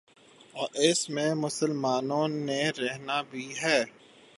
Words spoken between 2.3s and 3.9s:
نے رہنا بھی ہے۔